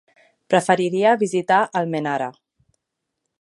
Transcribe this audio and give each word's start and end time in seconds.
Preferiria 0.53 1.11
visitar 1.25 1.59
Almenara. 1.83 2.31